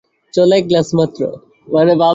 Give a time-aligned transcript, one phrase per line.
[0.33, 1.21] চল, এক গ্লাস মাত্র।